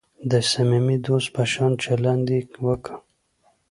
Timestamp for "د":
0.31-0.33